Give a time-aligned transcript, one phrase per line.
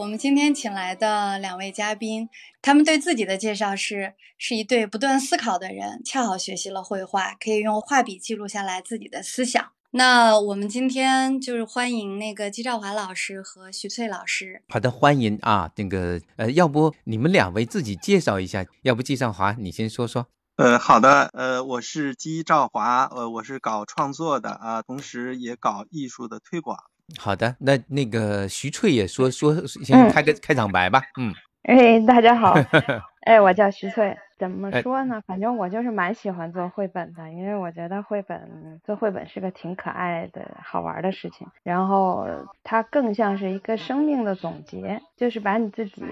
[0.00, 2.26] 我们今天请来的两位嘉宾，
[2.62, 9.62] 他们对自己的介绍是：是一对不断思考的人，恰好学习了绘画，可以用画笔记录下来自己的思想。
[9.90, 14.62] 那我们今天就是欢迎那个姬兆华老师和徐翠老师。
[14.70, 18.64] 好的，欢迎啊，那个呃，要不你们两位自己介绍一下？
[18.80, 20.28] 要不季兆华你先说说。
[20.56, 26.78] 呃，好的，呃，我是姬兆华，呃，我是搞创作的啊，同时也搞艺术的推广。
[27.18, 31.02] 好的，那那个徐翠也说说，先开个开场白吧。
[31.18, 31.32] 嗯，
[31.62, 32.54] 哎，大家好，
[33.26, 34.16] 哎，我叫徐翠。
[34.38, 35.20] 怎么说呢？
[35.26, 41.46] 反正我就是蛮喜欢做绘本的，因为我觉得绘本做绘本是个挺可爱的好玩的事情。
[41.62, 42.26] 然后
[42.64, 46.02] 它更像是一个生命的总结，就是把你自己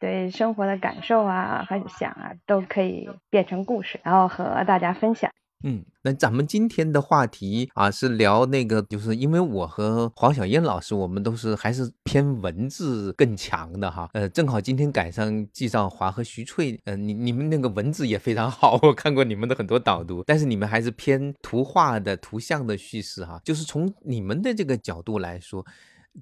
[0.00, 5.30] 对生活的感受啊和想啊都可以变成故事，然后和大家分享。
[5.64, 14.08] 嗯，那咱们今天的话题啊是聊那个，就是因为我和黄小燕老师，我们都是还是偏文字更强的哈。
[14.12, 23.40] 呃，正好今天赶上季少华和徐翠，嗯，你你们那个文字也非常好，我看过你们的很多导读，但是你们还是偏图画的、图像的叙事哈。
[23.44, 25.66] 就是从你们的这个角度来说。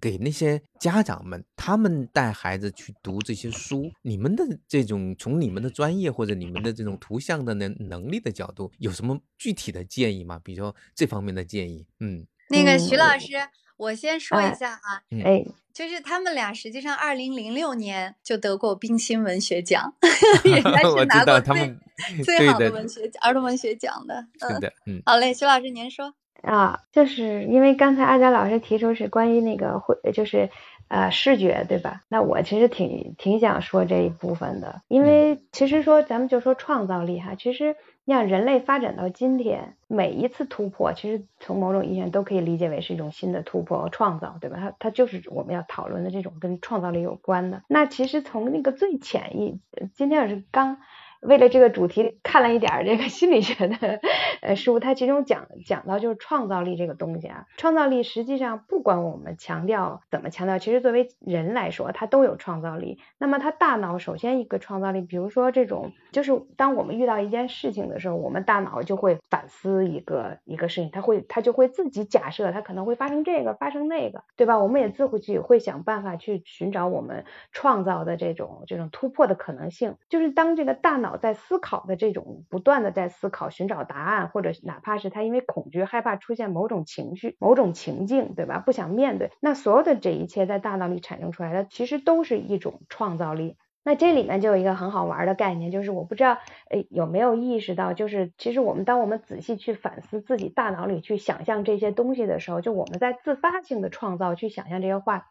[0.01, 10.41] 给那些家长们，他们带孩子去读这些书，你们的这种从你们的专业或者你们的这种图像的能能力的角度，有什么具体的建议吗？
[10.43, 13.35] 比如说这方面的建议，嗯，那个徐老师，
[13.77, 19.95] 我先说一下啊，哎，就是他们俩实际上二零零六年就得过冰心文学奖，
[20.45, 26.15] 人家是拿过最最好的文学儿童文学奖的，是的，嗯，好嘞，徐老师您说。
[26.47, 30.49] 啊，就是因为刚才阿佳老师提出是关于那个会，就是
[30.87, 32.03] 呃视觉对吧？
[32.09, 37.75] 那我其实挺挺想说这一部分的，因为其实说咱们就说创造力哈，其实
[38.05, 44.59] 你想人类发展到今天，每一次突破，其实从某种意义上都可以理解为是一种新的突破和创造，对吧？
[44.61, 47.63] 它它就是我们要讨论的这种跟创造力有关的。
[47.67, 49.61] 那其实从那个最浅一，
[49.95, 50.79] 今天也是刚。
[51.27, 54.01] 为了这个主题看了一点这个心理学的
[54.41, 63.01] 呃书，它其中讲讲到就是创造力这个东西啊，创造力实际上不管我们强调怎么强调，其实作为人来说，它都有创造力。
[63.19, 74.59] 那么它大脑首先一个创造力，比如说这种就是当我们遇到一件事情的时候，我们大脑就会反思一个一个事情，它会它就会自己假设它可能会发生这个发生那个，对吧？
[74.59, 81.16] 我们也自会去会想办法去寻找我们创造的这种这种突破的可能性，就是当这个大脑。
[81.17, 88.59] 在思考的这种不断的在思考寻找答案，或者哪怕是他因为恐惧害怕出现某种情绪、某种情境，对吧？
[88.59, 93.57] 不想面对，那所有的这一切在大脑里产生出来的，其实都是一种创造力。
[93.85, 96.39] 那这里面就有一个很好玩的概念，就是我不知道
[96.71, 105.29] 诶有没有意识到，就是其实我们当我们仔细去反思自己大脑里去想象这些东西的时候，就我们在自发性的创造去想象这些话。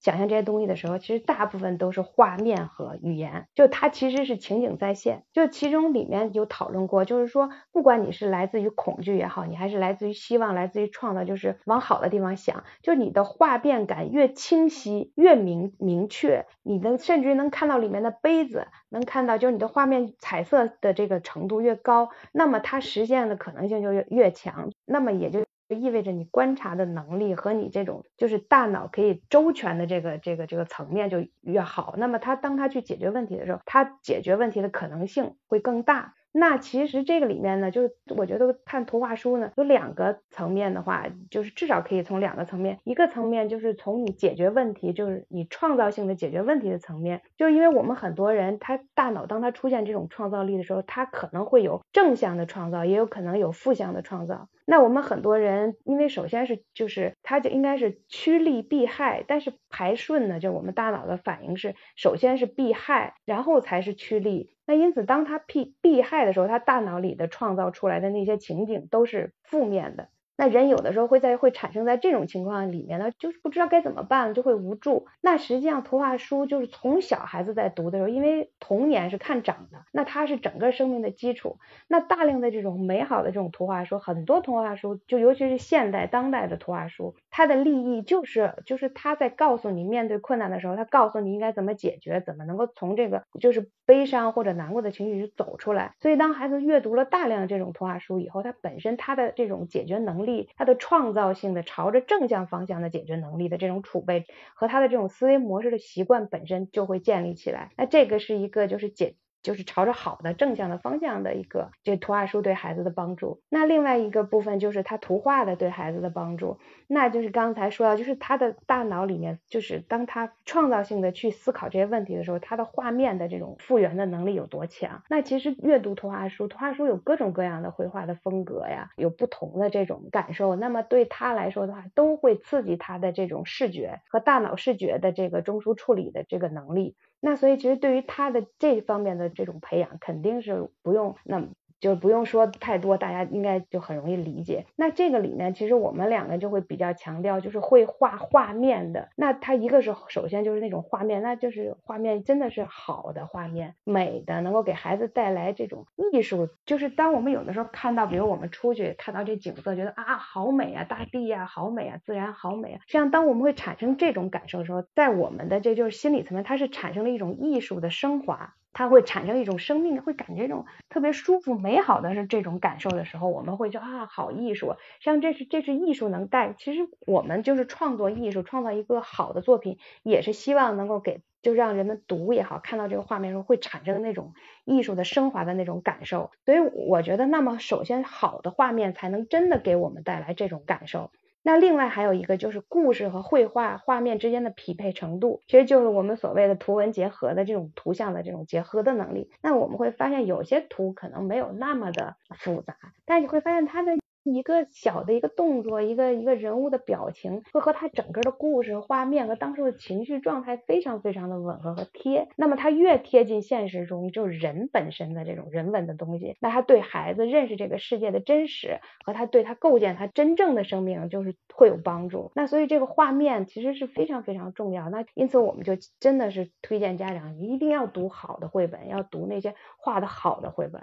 [0.00, 5.24] 想象这些东西的时候，其实大部分都是画面和语言，就它其实是情景再现。
[5.32, 25.47] 就其中里面有讨论过，就是说，不管你是来自于恐惧也好，你还是来自于希望、来自于创造，就是往好的地方想，就你的画面感越清晰、越明明确，你能甚至于能看到里面的杯子，能看到就是你的画面彩色的这个程度越高，那么它实现的可能性就越越强，那么也就。
[25.68, 31.94] 就意味着你观察的能力和你这种就是大脑可以周全的这个这个这个层面就越好。
[31.98, 36.14] 那么他当他去解决问题的时候，他解决问题的可能性会更大。
[36.32, 54.48] 那其实这个里面呢，就是我觉得看图画书呢，有两个层面的话，就是至少可以从两个层面，一个层面就是从你解决问题，就是你创造性的解决问题的层面，就因为我们很多人他大脑当他出现这种创造力的时候，他可能会有正向的创造，也有可能有负向的创造。
[54.66, 64.50] 那我们很多人，因为首先是就是他就应该是趋利避害，但是排顺呢，就我们大脑的反应是首先是避害，然后才是趋利。
[64.68, 70.10] 那因此，当他避避害的时候，他大脑里的创造出来的那些情景都是负面的。
[70.38, 75.06] 那人有的时候会在会产生在这种情况里面呢，就是不知道该怎么办，就会无助。
[75.20, 81.58] 那实际上图画书就是从小孩子在读的时候，因为童年是看长的，那它是整个生命的基础。
[81.88, 95.94] 那大量的这种美好的这种图画书，很多图画书就尤其是现代当代的图画书，它的利益就是就是他在告诉你面对困难的时候，他告诉你应该怎么解决，怎么能够从这个就是悲伤或者难过的情绪走出来。
[96.00, 100.27] 所以当孩子阅读了大量这种图画书以后，他本身他的这种解决能力。
[100.56, 109.16] 他的创造性的朝着正向方向的解决能力的这种储备和他的这种思维模式的习惯本身就会建立起来，那这个是一个就是解。
[109.42, 113.42] 就是朝着好的正向的方向的一个这图画书对孩子的帮助。
[113.48, 125.02] 那另外一个部分就是他图画的对孩子的帮助，那就是刚才说到，就是他的大脑里面，就是当他创造性的去思考这些问题的时候，他的画面的这种复原的能力有多强？
[125.08, 130.56] 那其实阅读图画书，图画书有各种各样的绘画的风格呀，有不同的这种感受。
[130.56, 136.96] 那么对他来说的话，都会刺激他的这种视觉和大脑视觉的这个中枢处理的这个能力。
[137.20, 141.48] 那所以其实对于他的这方面的这种培养，肯定是不用那么。
[141.80, 144.66] 就不用说太多，大家应该就很容易理解。
[144.76, 149.08] 那这个里面其实我们两个就会比较强调，就是会画画面的。
[149.16, 156.48] 那它一个是首先就是那种画面，那就是画面真的是好的画面，美的，能够给孩子带来这种艺术。
[156.66, 162.80] 就是当我们有的时候看到，比如我们出去看到这景色，觉得啊好美啊，大地呀好美啊，自然好美啊。
[162.86, 168.54] 实际上当我们会产生这种感受的时候，在我们的这就是心理层面，它是产生了一种艺术的升华。
[168.78, 174.76] 它会产生一种生命，会感觉一种特别舒服、美好的是这种感受的时候，我们会觉得啊，好艺术。
[175.00, 184.32] 像这是这是艺术能带，其实我们就是创作艺术，创造一个好的作品，也是希望能够给，就让人们读也好，看到这个画面时候会产生那种
[184.64, 186.30] 艺术的升华的那种感受。
[186.44, 191.10] 所以我觉得，那么首先好的画面才能真的给我们带来这种感受。
[191.42, 199.30] 那另外还有一个就是故事和绘画画面之间的匹配程度，其实就是我们所谓的图文结合的这种图像的这种结合的能力。
[199.42, 203.92] 那我们会发现有些图可能没有那么的复杂，但你会发现它的。
[204.24, 212.28] 一个小的一个动作，一个一个人物的表情，会和他整个的故事画面和当时的情绪状态非常非常的吻合和贴。
[212.36, 222.30] 那么他越贴近现实中，就是人本身的这种人文的东西，那他对孩子认识这个世界的真实和他对他构建他真正的生命，就是会有帮助。
[222.34, 224.90] 那所以这个画面其实是非常非常重要。
[224.90, 230.82] 那因此我们就真的是推荐家长一定要读好的绘本，要读那些画的好的绘本。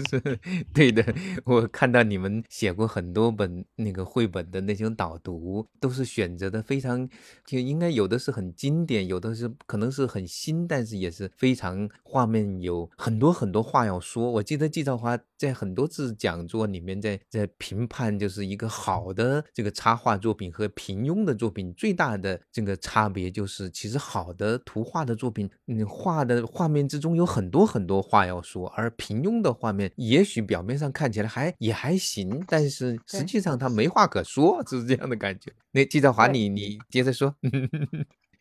[0.00, 0.38] 是
[0.72, 1.04] 对的，
[1.44, 7.06] 我看到你们写过很多本那个绘本的那种导读，都是选择的非常，
[7.44, 14.30] 就应该有的是很经典，有的是可能是很新，但是也是非常画面有很多很多话要说。
[14.30, 29.81] 我记得季兆华在很多次讲座里面在在评判，就是一个好的这个插画作品和平庸的作品最大的这个差别，就是其实好的图画的作品，你画的画面之中有很多很多话要说，而平庸的画面。
[29.96, 35.52] 也许表面上看起来还也还行，但是实际上他没话可说，就是这样的感觉。
[35.70, 37.34] 那季兆华，你你接着说。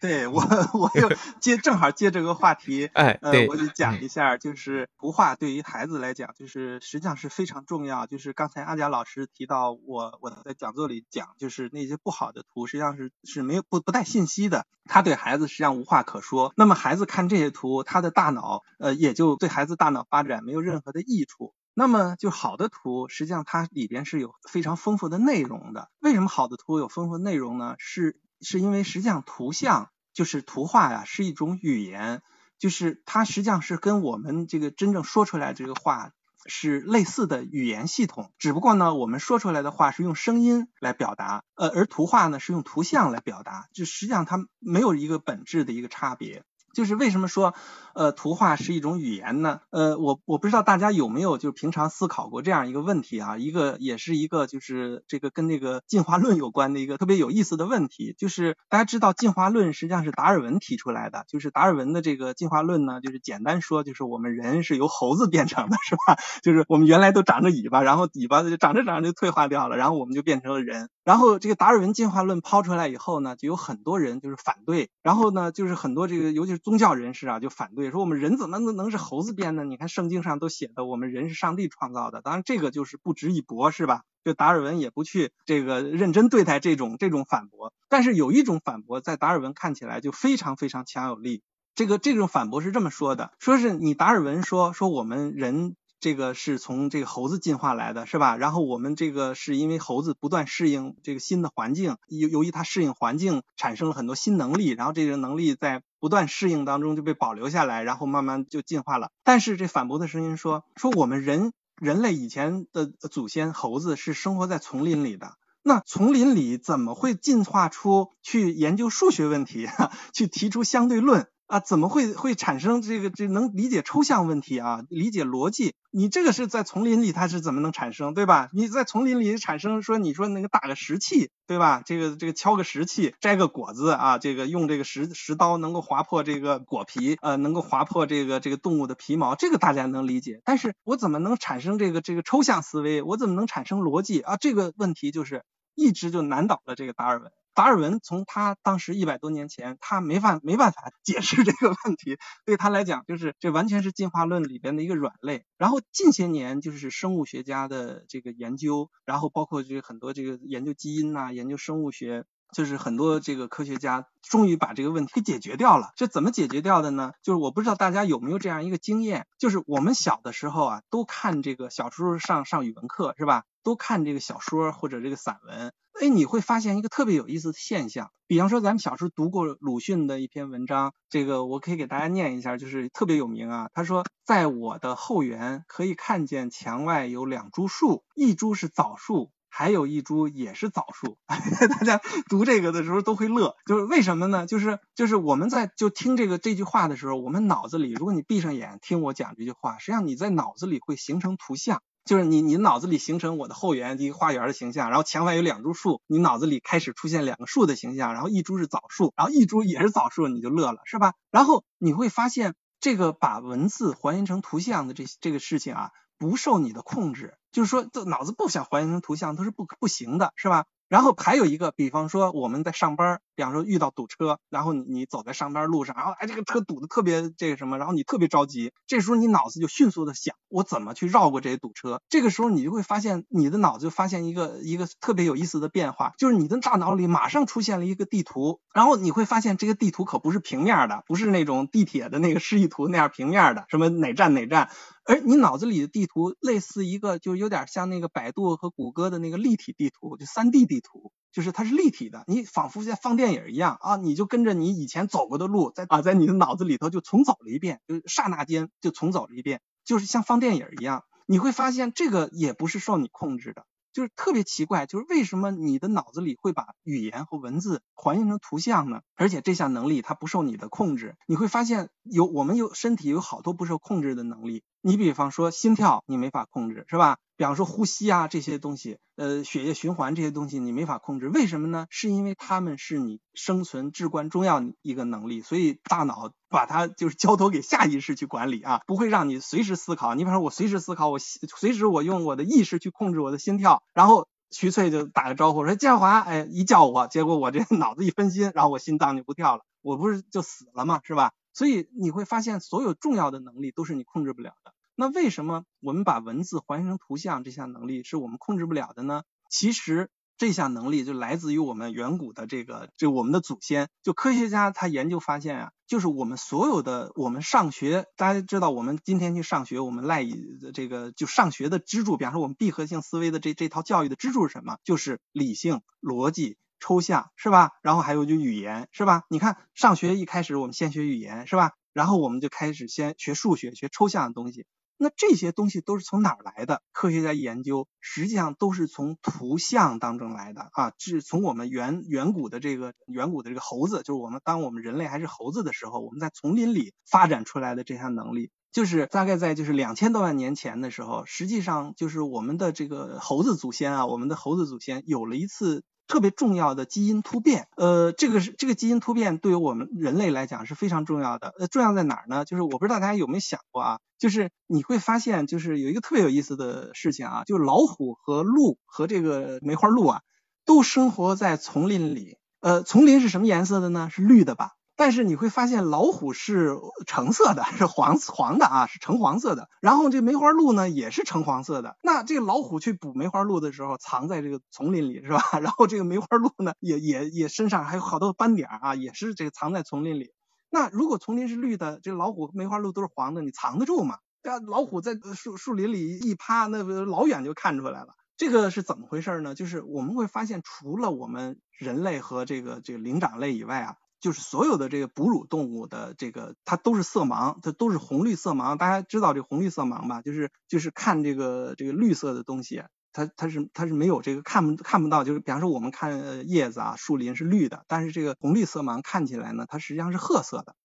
[0.01, 0.41] 对我，
[0.73, 1.07] 我就
[1.39, 8.07] 接正好接这个话题，哎，呃，我就讲一下，就是图画对于孩子来讲，就是实际上是非常重要。
[8.07, 16.51] 就是刚才阿佳老师提到，我我在讲座里讲，就是那些不好的图，实际上是是没有不不带信息的，他对孩子实际上无话可说。
[16.57, 21.53] 那么孩子看这些图，他的大脑呃也就对孩子大脑发展没有任何的益处。
[21.73, 25.89] 那么就好的图，实际上它里边是有非常丰富的内容的。
[26.01, 27.75] 为什么好的图有丰富内容呢？
[27.77, 32.21] 是是因为实际上图像就是图画呀，是一种语言，
[32.59, 36.11] 就是它实际上是跟我们这个真正说出来这个话
[36.45, 38.33] 是类似的语言系统。
[38.37, 46.43] 只不过呢，我们说出来的话是用声音来表达，呃，而图画呢是用图像来表达，就实际上它没有一个本质的一个差别。
[46.73, 47.53] 就是为什么说，
[47.93, 49.59] 呃，图画是一种语言呢？
[49.69, 66.17] 呃，我我不知道大家有没有就是平常思考过这样一个问题啊，一个也是一个就是这个跟那个进化论有关的一个特别有意思的问题，就是大家知道进化论实际上是达尔文提出来的，就是达尔文的这个进化论呢，就是简单说就是我们人是由猴子变成的，是吧？
[66.41, 70.89] 就是我们原来都长着尾巴，然后尾巴就长着长着就退化掉了，然后我们就变成了人。
[71.03, 79.63] 然后这个达尔文进化论抛出来以后呢，就有很多人就是反对，然后呢，就是很多这个尤其是宗教人士啊就反对，说我们人怎么能能是猴子变的？
[79.63, 82.21] 你看圣经上都写的，我们人是上帝创造的。
[82.21, 84.03] 当然这个就是不值一驳，是吧？
[84.23, 87.73] 就达尔文也不去这个认真对待这种这种反驳。
[87.89, 91.41] 但是有一种反驳在达尔文看起来就非常非常强有力。
[91.73, 95.75] 这个这种反驳是这么说的：说是你达尔文说说我们人。
[96.01, 98.35] 这个是从这个猴子进化来的，是吧？
[98.35, 109.11] 然后我们这个是因为猴子不断适应这个新的环境，由由于它适应环境产生了很多新能力，然后这个能力在不断适应当中就被保留下来，然后慢慢就进化了。
[109.23, 115.35] 但是这反驳的声音说，说我们人人类以前的祖先猴子是生活在丛林里的。
[115.63, 119.67] 那丛林里怎么会进化出去研究数学问题，
[120.11, 121.59] 去提出相对论啊？
[121.59, 124.83] 怎么会会产生这个这能理解抽象问题啊？
[124.89, 125.73] 理解逻辑？
[125.91, 128.49] 你这个是在丛林里它是怎么能产生，对吧？
[128.53, 131.81] 你在丛林里产生说你说那个打个石器，对吧？
[131.85, 140.41] 这个这个敲个石器，摘个果子啊，这个用这个石石刀能够划破这个果皮，呃，能够划破这个这个动物的皮毛，这个大家能理解。
[140.45, 143.01] 但是我怎么能产生这个这个抽象思维？
[143.01, 144.37] 我怎么能产生逻辑啊？
[144.37, 145.43] 这个问题就是。
[145.73, 147.31] 一直就难倒了这个达尔文。
[147.53, 155.45] 达尔文从他当时一百多年前，他没法没办法解释这个问题，对他来讲，就是这完全是进化论里边的一个软肋。
[155.57, 165.91] 然后近些年就是生物学家的这个研究，然后包括这个很多这个研究基因呐，研究生物学，就是很多这个科学家终于把这个问题给解决掉了。
[165.95, 167.13] 这怎么解决掉的呢？
[167.23, 173.43] 就是我不知道大家有没有这样一个经验，就是我们小的时候啊，都看这个小时候上上语文课是吧？
[173.63, 178.11] 都看这个小说或者这个散文，哎，你会发现一个特别有意思的现象。
[178.25, 183.69] 比方说，咱们小时候读过鲁迅的一篇文章，这个我可以给大家念一下，就是特别有名啊。
[183.73, 191.17] 他说，在我的后园可以看见墙外有两株树，一株是枣树，还有一株也是枣树。
[191.27, 194.47] 大家读这个的时候都会乐，就是为什么呢？
[194.47, 201.81] 就是就是我们在就听这个这句话的时候，我们脑子里，如果你闭上眼听我讲这句话，实际上你在脑子里会形成图像。
[202.03, 211.13] 就是你，你脑子里形成我的后园一个花园的形象，然后墙外有两株树，你脑子里开始出现两个树的形象，然后一株是枣树，然后一株也是枣树，你就乐了，是吧？
[211.29, 220.65] 然后你会发现，这个把文字还原成图像的这这个事情啊，不受你的控制，就是说，这脑子不想还原成图像它是不不行的，是吧？
[220.87, 232.01] 然后还有一个，比方说我们在上班，比方说遇到堵车，然后你你走在上班路上，然后哎这个车堵的特别这个什么，然后你特别着急，这时候你脑子就迅速的想，我怎么去绕过这些堵车？
[232.09, 244.69] 这个时候你就会发现，你的脑子就发现一个一个特别有意思的变化，就是你的大脑里马上出现了一个地图，然后你会发现这个地图可不是平面的，不是那种地铁的那个示意图那样平面的，什么哪站哪站。
[245.03, 261.03] 而你脑子里的地图类似一个，就有点像那个百度和谷歌的那个立体地图，就三 D 地图，就是它是立体的，你仿佛在放电影一样啊，你就跟着你以前走过的路，在啊，在你的脑子里头就重走了一遍，就刹那间就重走了一遍，就是像放电影一样。
[261.25, 263.65] 你会发现这个也不是受你控制的。
[263.93, 269.01] 就是特别奇怪，就是为什么你的脑子里会把语言和文字还原成图像呢？
[269.15, 271.17] 而且这项能力它不受你的控制。
[271.27, 274.63] 你会发现有我们有身体有好多不受控制的能力。
[274.81, 277.17] 你比方说心跳，你没法控制，是吧？
[277.37, 281.87] 比方说呼吸啊这些东西，呃，血液循环这些东西你没法控制，为什么呢？
[281.89, 290.13] 是因为它们是你生存至关重要一个能力，所以大脑把它就是交托给下意识去管理啊，不会让你随时思考。
[290.13, 301.01] 你比方说我随时思考，我随时我用我的意识去控制我的心跳，然后徐翠就打个招呼说建华，哎，一叫我，结果我这脑子一分心，然后我心脏就不跳了，我不是就死了吗？
[301.03, 301.31] 是吧？
[301.53, 304.73] 所以你会发现所有重要的能力都是你控制不了的。
[304.95, 309.23] 那为什么我们把文字还原成图像这项能力是我们控制不了的呢？
[309.49, 313.89] 其实这项能力就来自于我们远古的这个，就我们的祖先。
[314.01, 320.35] 就科学家他研究发现啊，就是我们所有的我们上学，大家知道我们今天去上学，我们赖以
[320.73, 324.77] 这个就上学的支柱，比方说我们闭合性思维的这这套教育的支柱是什么？
[324.83, 327.69] 就是理性、逻辑、抽象，是吧？
[327.81, 329.21] 然后还有就语言，是吧？
[329.29, 331.71] 你看上学一开始我们先学语言，是吧？
[331.93, 334.65] 然后我们就开始先学数学，学抽象的东西。
[334.97, 336.83] 那这些东西都是从哪儿来的？
[336.91, 355.83] 科学家研究，实际上都是从图像当中来的啊，是从我们远远古的这个远古的这个猴子，就是我们当我们人类还是猴子的时候，我们在丛林里发展出来的这项能力，就是大概在就是两千多万年前的时候，实际上就是我们的这个猴子祖先啊，我们的猴子祖先有了一次。
[356.11, 361.53] 特别重要的基因突变，呃，这个是这个基因突变对于我们人类来讲是非常重要的。
[361.57, 362.43] 呃，重要在哪儿呢？
[362.43, 370.21] 就是我不知道大家有没有想过啊，就是你会发现，就是有一个特别有意思的事情啊，就是老虎和鹿和这个梅花鹿啊，
[370.65, 372.35] 都生活在丛林里。
[372.59, 374.09] 呃，丛林是什么颜色的呢？
[374.11, 374.71] 是绿的吧？
[374.95, 379.69] 但是你会发现老虎是橙色的， 是黄黄的啊，是橙黄色的。
[379.81, 381.97] 然后这梅花鹿呢也是橙黄色的。
[382.03, 385.41] 那这个老虎去捕梅花鹿的时候，藏在这个丛林里是吧？
[385.61, 390.31] 然后这个梅花鹿呢也也也身上还有好多斑点啊，也是这个藏在丛林里。
[390.69, 394.17] 那如果丛林是绿的，这老虎梅花鹿都是黄的，你藏得住吗？
[394.43, 398.15] 对啊，老虎在树树林里一趴，那老远就看出来了。
[398.37, 399.53] 这个是怎么回事呢？
[399.53, 408.77] 就是我们会发现，除了我们人类和这个这个灵长类以外啊，就是所有的这个哺乳动物的这个它都是色盲，它都是红绿色盲。
[408.77, 410.21] 大家知道这红绿色盲吧？
[410.21, 415.23] 就是就是看这个这个绿色的东西，它它是它是没有这个看不看不到。
[415.23, 420.75] 就是比方说我们看叶子啊，树林是绿的，但是这个红绿色盲看起来呢，它实际上是褐色的。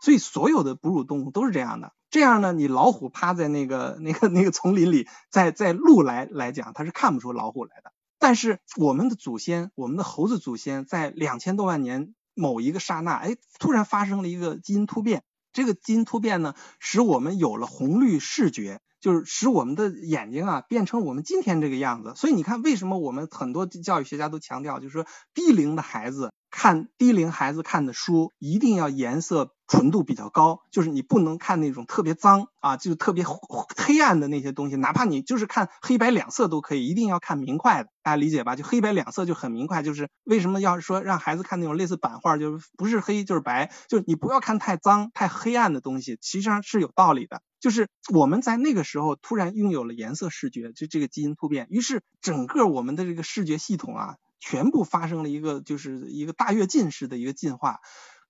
[0.00, 1.92] 所以所有的哺乳动物都是这样的。
[2.10, 7.92] 这样呢，你老虎趴在那个那个那个丛林里，在在鹿来来讲，它是看不出老虎来的。
[8.18, 15.24] 但是我们的祖先，我们的猴子祖先，在两千多万年某一个刹那，哎，突然发生了一个基因突变。
[15.52, 22.12] 这个基因突变呢，使我们有了红绿视觉，就是使我们的眼睛啊变成我们今天这个样子。
[22.14, 29.52] 所以你看，为什么我们很多教育学家都强调，就是说低龄的孩子看低龄孩子看的书，一定要颜色。
[29.68, 38.54] 纯度比较高，就是你不能看那种特别脏啊，就是特别黑暗的那些东西，哪怕你就是看黑白两色都可以，一定要看明快的，大家理解吧？
[38.54, 47.42] 就黑白两色就很明快，就是为什么要说让孩子看那种类似版画，就是不是黑就是白，就是你不要看太脏太黑暗的东西，其实上是有道理的。
[47.58, 54.16] 就是我们在那个时候突然拥有了颜色视觉，就这个基因突变，于是整个我们的这个视觉系统啊，
[54.48, 57.80] 全部发生了一个就是一个大跃进式的一个进化。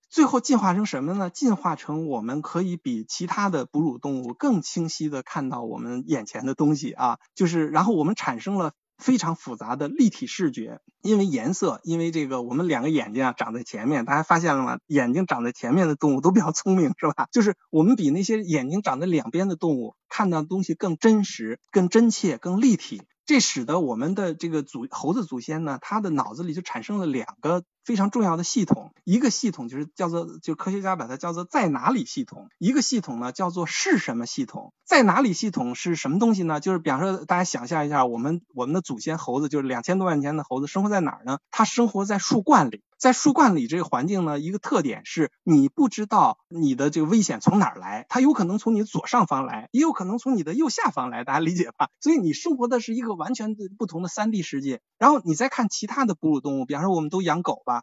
[0.09, 1.29] 最后进化成什么呢？
[1.29, 14.79] 进化成我们可以比其他的哺乳动物更清晰的看到我们眼前的东西啊，就是然后我们产生了非常复杂的立体视觉，因为颜色，因为这个我们两个眼睛啊长在前面，大家发现了吗？
[14.87, 17.27] 眼睛长在前面的动物都比较聪明，是吧？
[17.31, 23.03] 就是我们比那些眼睛长在两边的动物看到的东西更真实、更真切、更立体。
[23.27, 34.73] 这使得我们的这个祖猴子祖先呢，他的脑子里就产生了两个非常重要的系统，一个系统就是叫做，就科学家把它叫做在哪里系统，一个系统呢叫做是什么系统。
[34.83, 36.59] 在哪里系统是什么东西呢？
[36.59, 41.39] 就是比方说，大家想象一下，我们我们的祖先猴子，就是两千多万年前的猴子，生活在哪儿呢？
[41.49, 42.83] 它生活在树冠里。
[42.97, 51.89] 在树冠里这个环境呢，一个特点是你不知道你的这个危险从哪儿来，它有可能从你左上方来，也有可能从你的右下方来，大家理解吧？
[52.01, 54.81] 所以你生活的是一个完全不同的三 D 世界。
[54.97, 57.76] 然后你再看其他的哺乳动物，比方说我们都养狗吧，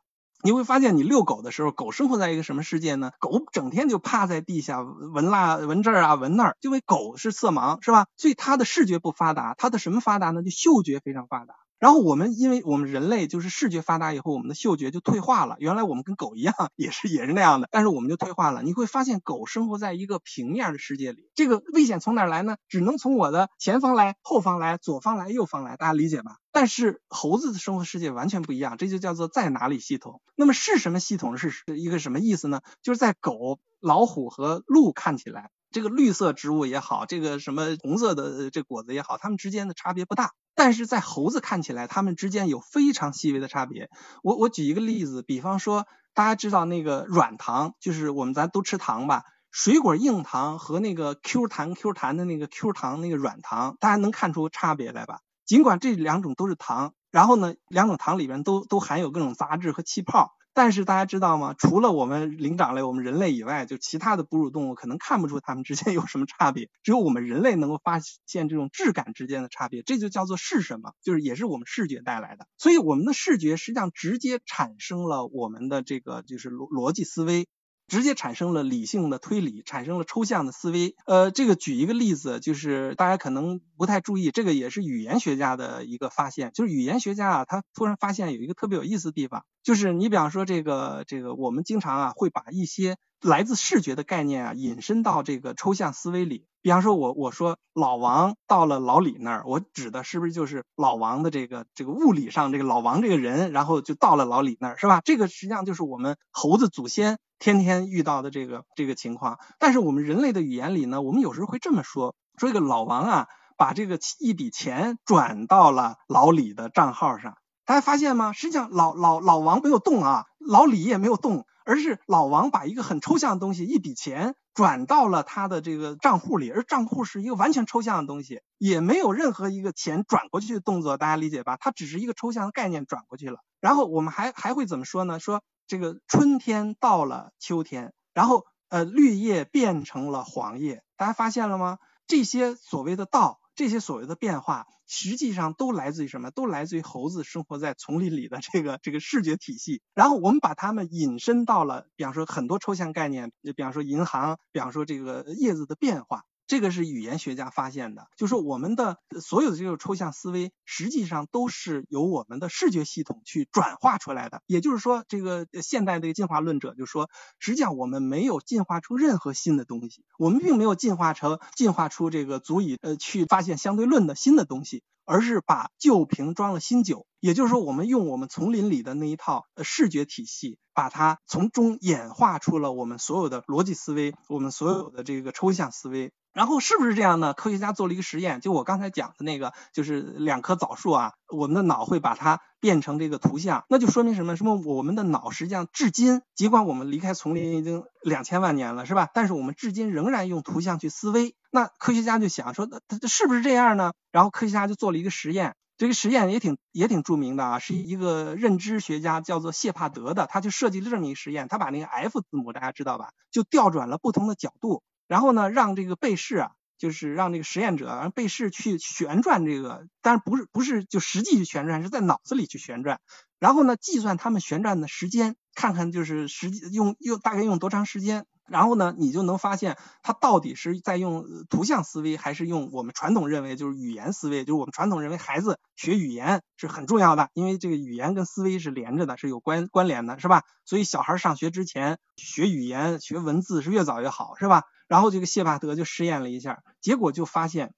[0.44, 3.12] 你会发现你遛狗的时候，狗生活在一个什么世界呢？
[3.18, 8.08] 狗整天就趴在地下闻辣闻这儿啊闻那儿，因为狗是色盲，是吧？
[8.18, 10.42] 所以它的视觉不发达，它的什么发达呢？
[10.42, 11.63] 就嗅觉非常发达。
[11.84, 15.56] 然后我们，因为我们人类就是视觉发达以后，我们的嗅觉就退化了。
[15.58, 18.62] 原来我们跟狗一样，也是也是那样的，但是我们就退化了。
[18.62, 22.56] 你会发现，狗生活在一个平面的世界里，这个危险从哪来呢？
[22.70, 26.38] 只能从我的前方来、后方来、左方来、右方来，大家理解吧？
[26.52, 30.23] 但是猴子的生活世界完全不一样，这就叫做在哪里系统。
[30.36, 31.36] 那么是什么系统？
[31.36, 32.62] 是一个什么意思呢？
[32.80, 40.30] 就是在狗、老虎和鹿看起来，这个绿色植物也好，这个什么红色的这果子也好，它们之间的差别不大。
[40.54, 43.91] 但是在猴子看起来，它们之间有非常细微的差别。
[44.23, 55.19] 我我举一个例子，比方说，大家知道那个软糖，就是我们咱都吃糖吧，水果硬糖和那个 Q 弹 Q 弹的那个 Q 糖那个软糖，大家能看出差别来吧？
[55.45, 60.30] 尽管这两种都是糖，然后呢，两种糖里边都都含有各种杂质和气泡。
[60.54, 61.54] 但是大家知道吗？
[61.58, 70.93] 除了我们灵长类、我们人类以外，就其他的哺乳动物可能看不出它们之间 有什么差别，只有我们人类能够发现这种质感之间的差别，这就叫做是什么？
[71.02, 72.47] 就是也是我们视觉带来的。
[72.56, 77.49] 所以我们的视觉实际上直接产生了我们的这个就是逻逻辑思维。
[77.86, 80.94] 直接产生了理性的推理，产生了抽象的思维。
[81.06, 86.50] 呃，这个举一个例子，就是大家可能不太注意，这个也是语言学家的一个发现。
[86.54, 96.47] 就是语言学家啊，他突然发现有一个特别有意思的地方，就是你比方说这个这个，我们经常啊会把一些来自视觉的概念啊引申到这个抽象思维里。
[96.64, 105.02] 比方说，我我说老王到了老李那儿，我指的是不是就是老王的这个这个物理上这个老王这个人，然后就到了老李那儿，是吧？
[105.04, 109.38] 这个实际上就是我们猴子祖先天天遇到的这个这个情况。
[109.58, 113.26] 但是我们人类的语言里呢，我们有时候会这么说：说这个老王啊，
[113.58, 117.36] 把这个一笔钱转到了老李的账号上。
[117.66, 118.32] 大家发现吗？
[118.32, 121.44] 实际上老老老王没有动啊，老李也没有动。
[121.64, 131.56] 而是老王把一个很抽象的东西，一笔钱转到了他的这个账户里，而账户是一个完全抽象的东西，也没有任何一个钱转过去的动作，大家理解吧？
[131.58, 133.40] 它只是一个抽象的概念转过去了。
[133.60, 135.18] 然后我们还还会怎么说呢？
[135.18, 141.78] 说这个春天到了秋天，然后呃绿叶变成了黄叶，大家发现了吗？
[142.06, 143.40] 这些所谓的道。
[143.56, 146.30] 这些所谓的变化，实际上都来自于什么？
[146.30, 149.82] 都来自于猴子生活在丛林里的这个这个视觉体系。
[149.94, 156.23] 然后我们把它们引申到了，比方说很多抽象概念，就比方说银行，比方说这个叶子的变化。
[156.47, 164.43] 这个是语言学家发现的，就是我们的所有的这个抽象思维，实际上都是由我们的视觉系统去转化出来的。
[164.47, 177.07] 也就是说，这个现代的进化论者就说，实际上我们没有进化出任何新的东西，我们并没有进化成进化出这个足以呃去发现相对论的新的东西，而是把旧瓶装了新酒。
[177.25, 186.13] 也就是说，我们用我们丛林里的那一套呃视觉体系，把它从中演化出了我们所有的逻辑思维，我们所有的这个抽象思维。
[186.34, 187.32] 然后是不是这样呢？
[187.32, 194.37] 科学家做了一个实验，就我刚才讲的那个，就是两棵枣树啊，我们的脑会把它变成这个图像，那就说明什么？
[194.37, 194.56] 什么？
[194.56, 199.08] 我们的脑实际上至今，尽管我们离开丛林已经两千万年了，是吧？
[199.15, 201.34] 但是我们至今仍然用图像去思维。
[201.50, 202.69] 那科学家就想说，
[203.08, 203.95] 是不是这样呢？
[204.13, 214.82] 然后科学家就做了一个实验，这个实验也挺也挺著名的啊，是一个认知学家叫做谢帕德的，他就设计了这么一个实验，他把那个 F 字母大家知道吧，就调转了不同的角度。
[215.08, 223.00] 然后呢，让这个被试啊，就是让这个实验者让被试去旋转这个，但是不是不是就实际去旋转，是在脑子里去旋转。
[223.41, 228.26] 然后呢，计算他们旋转的时间，看看就是实际用用大概用多长时间。
[228.49, 240.43] 然后呢，你就能发现他到底是在用图像思维，还是用我们传统认为就是语言思维，就是我们传统认为孩子学语言是很重要的，因为这个语言跟思维是连着的，是有关关联的，是吧？
[240.65, 244.65] 所以小孩上学之前学语言、学文字是越早越好，是吧？
[244.89, 247.73] 然后这个谢帕德就试验了一下，结果就发现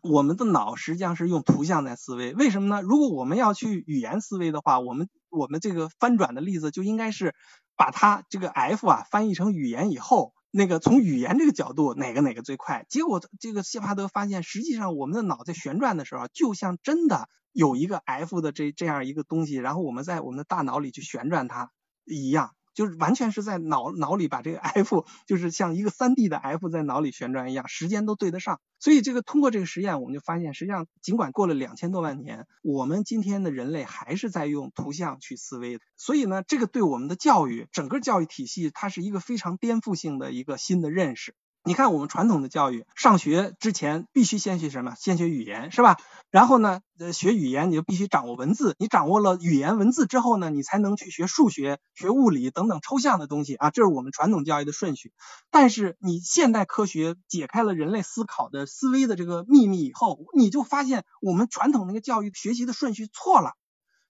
[0.00, 2.32] 我们的脑实际上是用图像在思维。
[2.34, 2.82] 为什么呢？
[2.82, 7.34] 如果我们要去语言思维的话，我们我们这个翻转的例子就应该是
[7.76, 12.86] 把它这个 F 啊翻译成语言以后，那个从语言这个角度哪个哪个最快？
[12.88, 21.70] 结果这个谢帕德发现，实际上我们的脑在旋转的时候，就像真的有一个 F 的这这样一个东西，然后我们在我们的大脑里去旋转它
[22.04, 22.54] 一样。
[22.78, 28.60] 就是完全是在脑脑里把这个 F，就是像一个三 D 的 F 在脑里旋转一样，时间都对得上。
[28.78, 35.80] 所以这个通过这个实验，我们就发现，实际上尽管过了两千多万年，我们今天的人类还是在用图像去思维。
[35.96, 41.34] 所以呢，这个对我们的教育，整个教育体系，它是一个非常颠覆性的一个新的认识。
[41.68, 44.94] 你看，我们传统的教育，上学之前必须先学什么？
[44.98, 45.98] 先学语言，是吧？
[46.30, 55.12] 然后呢，呃，学语言你就必须掌握文字，你掌握了语言文字之后呢，你才能去学数学、学物理等等抽象的东西啊，这是我们传统教育的顺序。
[55.50, 63.52] 但是你现代科学解开了人类思考的思维的这个秘密以后，你就发现我们传统那个教育学习的顺序错了。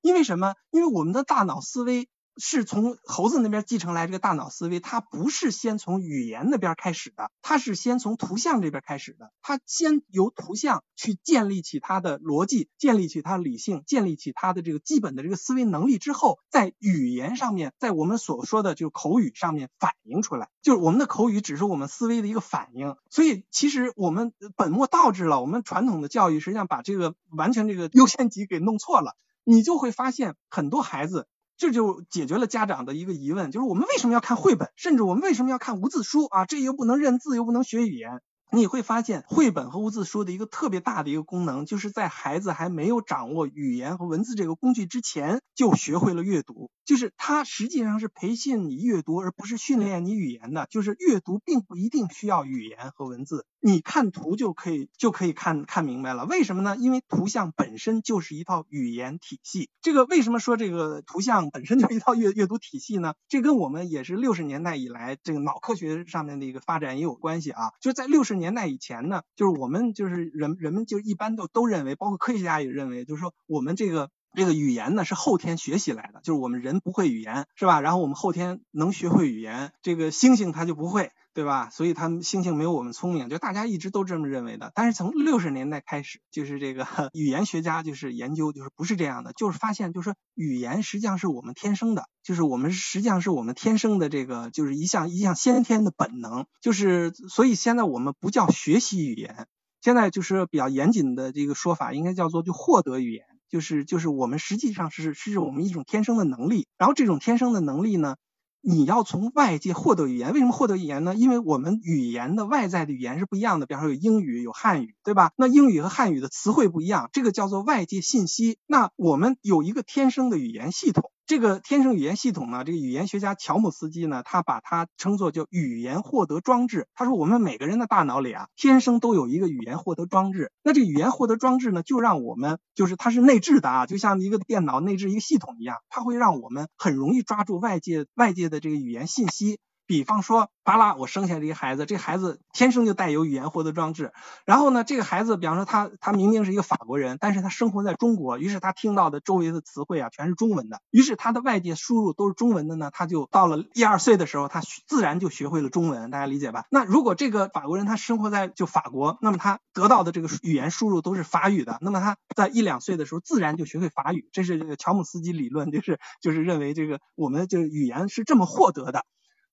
[0.01, 0.55] 因为什么？
[0.71, 2.09] 因为我们的大脑思维。
[2.39, 9.33] 是从猴子那边继承来这个大脑思维，它不是先从语言那边开始的，它是先从图像这边开始的。
[9.43, 20.49] 它先由图像去建立起它的逻辑，建立起它理性，建立起它的这个基本的这个思维能力之后，在语言上面，在我们所说的就口语上面反映出来。
[20.63, 22.97] 就是我们的口语只是我们思维的一个反应。
[23.11, 29.17] 所以其实我们本末倒置了，我们传统的教育实际上把这个完全这个优先级给弄错了。
[29.45, 31.27] 你就会发现很多孩子。
[31.59, 36.47] 这就解决了家长的一个疑问，就是我们为什么要看绘本，甚至我们为什么要看无字书啊？
[36.47, 38.21] 这又不能认字，又不能学语言。
[38.51, 46.71] 你会发现，绘本和无字书的一个特别大的一个功能，就是在孩子还没有掌握语言和文字这个工具之前，就学会了阅读。
[46.89, 50.67] 就是它实际上是培训你阅读，而不是训练你语言的。
[50.71, 56.25] 就是阅读并不一定需要语言和文字，你看图就可以就可以看看明白了。
[56.25, 56.79] 为什么呢？
[56.79, 59.69] 因为图像本身就是一套语言体系。
[59.83, 63.13] 这个为什么说这个图像本身就是一套阅阅读体系呢？
[63.29, 67.73] 这跟我们也是六十年代以来这个脑科学上面的一个发展也有关系啊。
[67.83, 77.81] 就在六十年代以前呢，就是我们就是人人们就一般都都认为，包括科学家也认为，就是说我们这个这个语言呢是后天学习来的，就是我们人不会语言是吧？
[77.81, 81.11] 然后我们后天能学会语言，这个猩猩它就不会。
[81.35, 81.71] 对吧？
[81.71, 84.73] 所以它们猩猩没有我们聪明，就大家一直都这么认为的。
[84.75, 96.47] 但是从六十年代开始，就是这个 语言学家就是研究，就是不是这样的，就是发现，就是说语言实际上是我们天生的，就是我们实际上是我们天生的这个，就是一项一项先天的本能。
[96.61, 99.47] 就是所以现在我们不叫学习语言，
[99.81, 106.67] 现在就是比较严谨的这个说法，应该叫做就获得语言，就是就是我们实际上是是我们一种天生的能力。
[106.77, 108.17] 然后这种天生的能力呢？
[108.61, 111.15] 你要从外界获得语言，为什么获得语言呢？
[111.15, 115.31] 因为我们语言的外在的语言是不一样的，比方说有英语、有汉语，对吧？
[115.37, 118.59] 那英语和汉语的词汇不一样，这个叫做外界信息。
[118.67, 121.13] 那我们有一个天生的语言系统。
[121.29, 126.89] 这个天生语言系统呢，这个语言学家乔姆斯基呢，他把它称作叫语言获得装置。
[126.95, 130.51] 他说，我们每个人的大脑里啊，天生都有一个语言获得装置。
[130.63, 139.59] 那这个语言获得装置呢，就让我们就是它是内置的啊，就像一个电脑内置一个系统一样，它会让我们很容易抓住外界外界的这个语言信息。
[139.89, 144.13] 比方说，巴拉，我生下这个孩子，这孩子天生就带有语言获得装置。
[144.45, 156.67] 然后呢，这个孩子，比方说他他明明是一个法国人，但是他生活在中国，于是他听到的周围的词汇啊全是中文的，于是他的外界输入都是中文的呢，他就到了一二岁的时候，他自然就学会了中文，大家理解吧？
[156.71, 164.29] 那如果这个法国人他生活在就法国，那么他得到的这个语言输入都是法语的，那么他在一两岁的时候自然就学会法语。
[164.33, 169.07] 这是这个乔姆斯基理论，就是就是认为这个我们就是语言是这么获得的。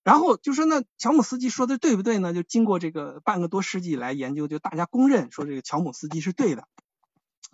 [0.06, 2.32] 然后就说那乔姆斯基说的对不对呢？
[2.32, 6.68] 就经过这个半个多世纪来研究，就大家公认说这个乔姆斯基是对的。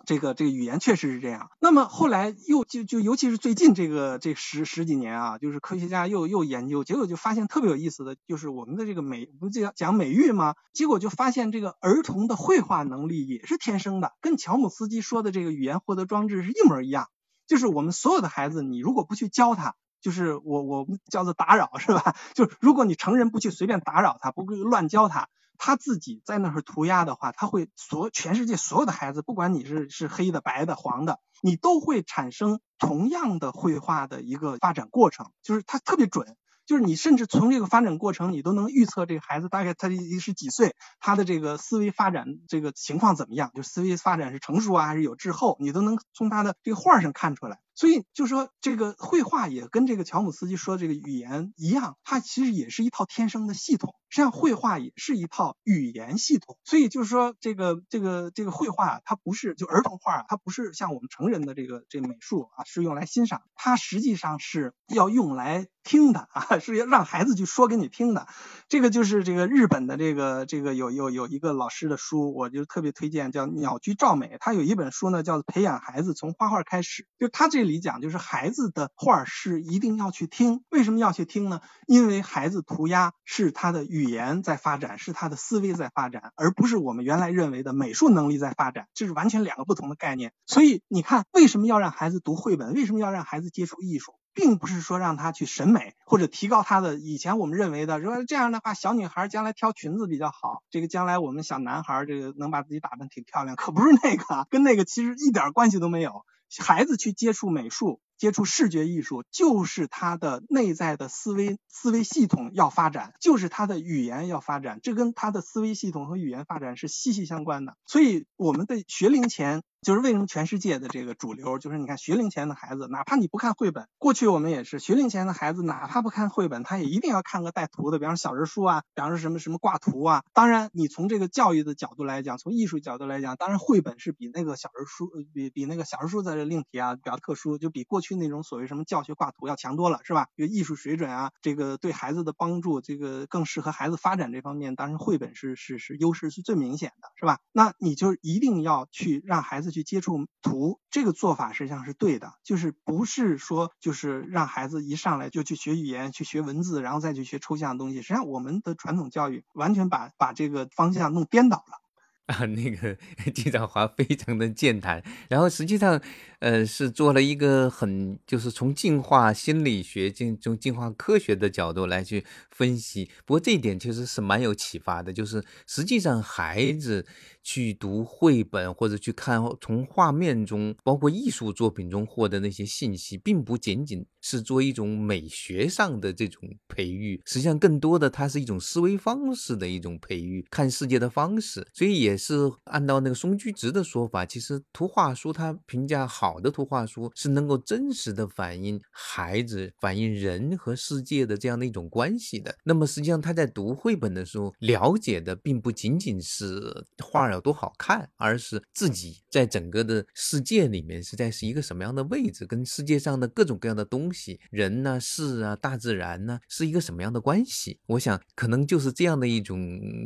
[0.05, 1.49] 这个这个语言确实是这样。
[1.59, 10.53] 那么后来又就就尤其是最近这个这十十几年啊，就是科学家又又研究，结果就发现特别有意思的就是我们的这个美不讲讲美育吗？
[10.73, 17.07] 结果就发现这个儿童的绘画能力也是天生的，跟乔姆斯基说的这个语言获得装置是一模一样。
[17.47, 19.73] 就是我们所有的孩子，你如果不去教他。
[20.03, 22.15] 就是我我们叫做打扰是吧？
[22.35, 36.35] 就是如果你成人不去随便打扰他，不会乱教他，他自己在那儿涂鸦的话，他会所全世界所有的孩子，不管你是是黑的、白的、黄的，你都会产生同样的绘画的一个发展过程，就是他特别准。
[36.65, 47.59] 就是你甚至从这个发展过程，你都能预测这个孩子大概他是几岁，他的这个思维发展这个情况怎么样，就思维发展是成熟啊还是有滞后，你都能从他的这个画上看出来。
[47.75, 53.95] 所以就说这个绘画也跟这个乔姆斯基说这个语言一样，它其实也是一套天生的系统。
[54.09, 56.59] 实际上绘画也是一套语言系统。
[56.63, 68.27] 所以就是说这个这个这个绘画它不是就儿童画，它不是像我们成人的这个这美术啊是用来欣赏，它实际上是要用来听的啊， 是要让孩子去说给你听的。
[68.69, 74.37] 这个就是这个日本的这个这个有有有一个老师的书，我就特别推荐，叫鸟居照美。
[74.39, 77.62] 他有一本书呢，叫《培养孩子从画画开始》，就他这。
[77.63, 81.61] 里讲就是孩子的画是一定要去听，为什么要去听呢？
[81.87, 90.33] 因为孩子涂鸦是他的语言在发展，是他的思维在发展，而不是我们原来认为的美术能力在发展，这是完全两个不同的概念。
[90.45, 92.73] 所以你看，为什么要让孩子读绘本？
[92.73, 94.13] 为什么要让孩子接触艺术？
[94.35, 106.25] 并不是说让他去审美或者提高他的以前我们认为的说这样的话，小女孩将来挑裙子比较好，这个将来我们小男孩这个能把自己打扮挺漂亮，可不是那个，跟那个其实一点关系都没有。
[106.59, 117.75] 孩子去接触美术、接触视觉艺术，就是他的内在的思维思维系统要发展，就是他的语言要发展，这跟他的思维系统和语言发展是息息相关的。
[117.85, 119.63] 所以我们的学龄前。
[119.83, 130.23] 就是为什么全世界的这个主流，就是你看学龄前的孩子，哪怕你不看绘本，过去我们也是学龄前的孩子，哪怕不看绘本，他也一定要看个带图的，比方说小人书啊，比方说什么什么挂图啊。
[130.31, 140.27] 当然，你从这个教育的角度来讲，从艺术角度来讲，当然绘本是比那个小人书，比比那个小人书在这另提啊，比较特殊，就比过去去那种所谓什么教学挂图要强多了，是吧？
[140.37, 147.39] 这个艺术水准啊，这个对孩子的帮助，这个更适合孩子发展这方面，当然绘本是是是优势是最明显的，是吧？
[147.51, 150.27] 那你就一定要去让孩子去接触。
[150.43, 158.01] 图这个做法实际上是对的，就是不是说就是让孩子一上来就去学语言、去学文字，然后再去学抽象的东西。
[158.01, 161.82] 实际上，我们的传统教育完全把把这个方向弄颠倒了。
[162.27, 162.97] 啊， 那个
[163.33, 166.01] 季兆华非常的健谈，然后实际上，
[166.39, 173.09] 呃，是做了一个很，就是从进化心理学、进从进化科学的角度来去分析。
[173.25, 177.05] 不过这一点其实是蛮有启发的，就是实际上孩子
[177.43, 192.17] 去读绘本或者去看从画面中，包括艺术作品中获得那些信息，并不仅仅是做一种美学上的这种培育，实际上更多的它是一种思维方式的一种培育，看世界的方式，所以也。
[192.23, 202.55] 是按照那个松居直的说法，其实图画书它评价好的图画书是能够真实的反映孩子、反映人和世界的这样的一种关系的。
[202.63, 217.79] 那么实际上他在读绘本的时候，了解的并不仅仅是画有多好看，而是自己在整个的世界里面是在是一个什么样的位置，跟世界上的各种各样的东西、人呢、事啊、大自然呢，是一个什么样的关系。
[217.87, 219.59] 我想可能就是这样的一种，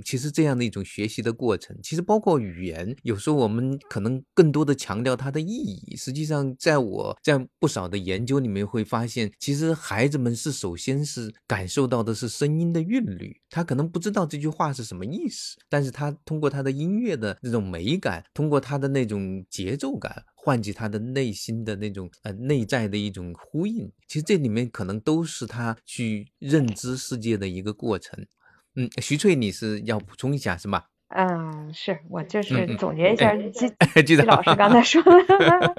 [0.03, 2.07] 其实这样的一种学习的过程，其实。
[2.07, 5.93] 包括语言，有时候我们可能更多的强调它的意义。
[5.97, 23.91] 实际上，在我在不少的研究里面会发现，其实孩子们是首先是感受到的是声音的韵律，他可能不知道这句话是什么意思，但是他通过他的音乐的那种美感，通过他的那种节奏感，唤起他的内心的那种呃内在的一种呼应。
[24.07, 28.25] 其实这里面可能都是他去认知世界的一个过程。
[28.75, 30.83] 嗯，徐翠，你是要补充一下是吗？
[31.09, 33.69] 嗯，是我就是总结一下季
[34.07, 35.75] 季老师刚才说的。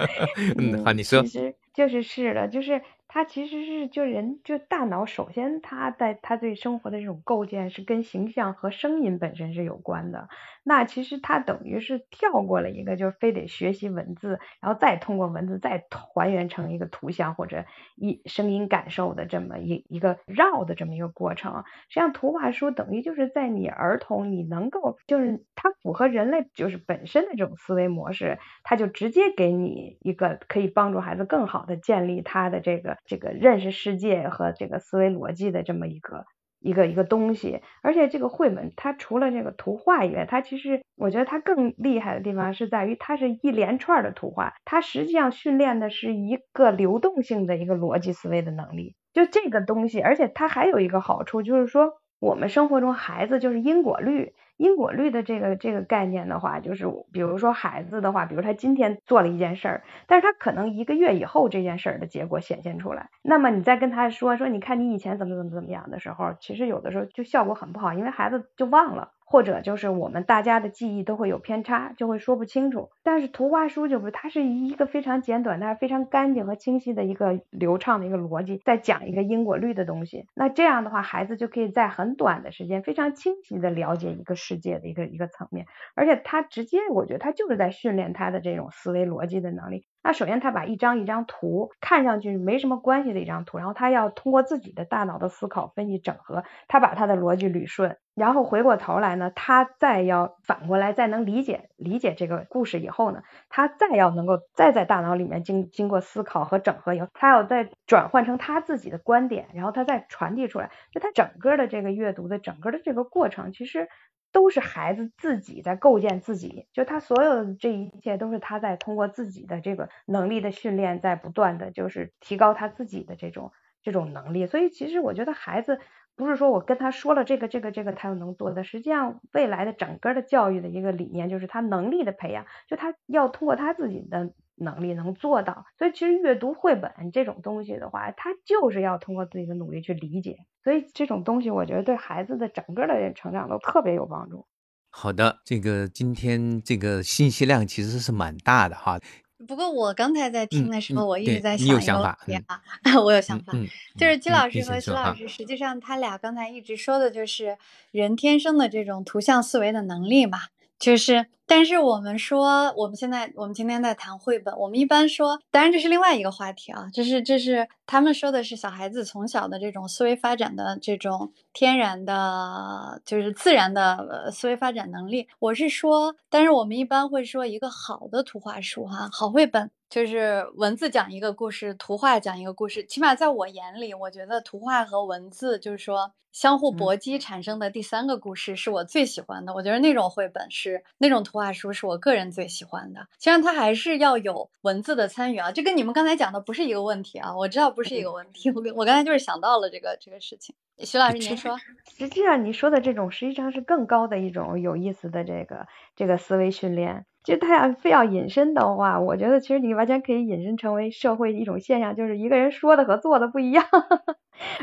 [0.58, 1.22] 嗯， 好，你说。
[1.22, 10.28] 其实就是是的，就是它其实是就人就大脑，首先它在它对生活的这种构建是跟形象和声音本身是有关的。
[10.62, 17.64] 那其实它等于是跳过了一个，就是非得学习文字，然后再通过文字再还原成一个图像或者
[17.96, 21.64] 一声音感受的这么一一个绕的这么一个过程。
[21.88, 36.26] 实际上图画书等于就是在你儿童你能够就是它符合人类就是本身的这种思维模式，它就直接给你一个可以帮助孩子更好的建立他的这个这个认识世界和这个思维逻辑的这么一个。
[36.60, 48.96] 一个一个东西，而且这个绘本它除了这个图画以外，它其实我觉得它更厉害的地方是在于它是一连串的图画，它实际上训练的是一个流动性的一个逻辑思维的能力。
[49.12, 54.34] 就这个东西，而且它还有一个好处，就是说我们生活中孩子就是因果律。
[54.56, 69.12] 因果律的这个这个概念的话，就是比如说孩子的话，比如他今天做了一件事儿，但是他可能一个月以后这件事儿的结果显现出来，那么你再跟他说说，你看你以前怎么怎么怎么样的时候，其实有的时候就效果很不好，因为孩子就忘了。
[69.30, 72.88] 或者就是我们大家的记忆都会有偏差，就会说不清楚。
[73.02, 80.24] 但是图画书就不，它是一个非常简短，但是非常干净和清晰的一个流畅的一个逻辑，在讲一个因果律的东西。
[80.34, 89.84] 那这样的话，孩子就可以在很短的时间非常清晰的了解一个世界的一个一个层面，而且他直接，我觉得他就是在训练他的这种思维逻辑的能力。
[90.02, 113.88] 那首先，他把一张一张图看上去没什么关系的一张图，然后他要通过自己的大脑的思考、分析、整合，他把他的逻辑捋顺，然后回过头来呢，他再要反过来再能理解理解这个故事以后呢，他再要能够再在大脑里面经经过思考和整合以后，他要再转换成他自己的观点，然后他再传递出来，就他整个的这个阅读的整个的这个过程，其实。
[114.32, 124.46] 都是孩子自己在构建自己，就他所有的这一切都是他在通过自己的这个能力的训练，在不断的就是提高他自己的这种这种能力。
[124.46, 125.80] 所以其实我觉得孩子
[126.14, 134.30] 不是说我跟他说了这个这个这个他就能做的，实际上未来的整个的教育的一个理念就是他能力的培养，就他要通过他自己的。
[134.60, 144.46] 能力能做到，所以其实阅读绘本这种东西的话，他就是要通过自己的努力去理解，所以这种东西我觉得对孩子的整个的成长都特别有帮助。
[144.90, 148.98] 好的，这个今天这个信息量其实是蛮大的哈。
[149.46, 152.60] 不过我刚才在听的时候，我一直在想一个问题啊，
[153.04, 153.52] 我有想法，
[153.96, 157.56] 就是姬老师和徐老师，实际上他俩刚才一直说的就是
[157.92, 160.38] 人天生的这种图像思维的能力嘛。
[160.78, 175.26] 就是，但是我们说，我们现在，我们今天在谈绘本，我们一般说，当然这是另外一个话题啊，就是这是他们说的是小孩子从小的这种思维发展的这种天然的，就是自然的思维发展能力。
[175.40, 179.70] 我是说，但是我们一般会说一个好的图画书哈，好绘本。
[179.88, 182.84] 就是文字讲一个故事，图画讲一个故事。
[182.84, 189.54] 起码在我眼里，我觉得图画和文字就是说相互搏击产生的第三个故事，是我最喜欢的。
[189.54, 193.08] 我觉得那种绘本是那种图画书，是我个人最喜欢的。
[193.18, 197.34] 虽然它还是要有文字的参与啊，这跟你们刚才讲的不是一个问题啊。
[197.34, 200.54] 我知道不是一个问题，我我刚才就是想到了这个这个事情。
[200.80, 201.58] 徐老师，您说，
[201.96, 207.06] 实际上你说的这种实际上是更高的一种有意思的这个这个思维训练。
[207.28, 213.66] 其实他要非要隐身的话，我觉得其实你完全可以隐身成为社会一种现象，就是一个人说的和做的不一样。